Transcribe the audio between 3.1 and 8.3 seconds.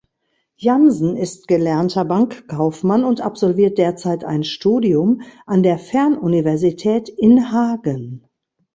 absolviert derzeit ein Studium an der Fernuniversität in Hagen.